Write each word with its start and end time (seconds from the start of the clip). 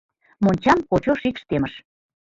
Мончам 0.43 0.79
кочо 0.89 1.13
шикш 1.21 1.41
темыш. 1.49 1.73